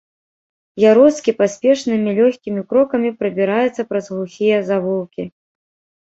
Яроцкі 0.91 1.33
паспешнымі 1.41 2.13
лёгкімі 2.19 2.63
крокамі 2.71 3.09
прабіраецца 3.19 3.81
праз 3.91 4.05
глухія 4.15 4.57
завулкі. 4.71 5.23